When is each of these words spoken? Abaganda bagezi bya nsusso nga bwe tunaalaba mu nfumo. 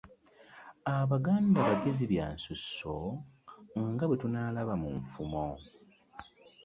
Abaganda 0.97 1.57
bagezi 1.69 2.03
bya 2.11 2.27
nsusso 2.35 2.95
nga 3.91 4.03
bwe 4.07 4.17
tunaalaba 4.21 4.73
mu 4.81 4.89
nfumo. 5.01 5.45